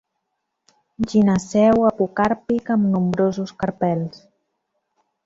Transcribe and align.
Gineceu 1.11 1.81
apocàrpic 1.89 2.71
amb 2.77 2.87
nombrosos 2.95 3.55
carpels. 3.65 4.25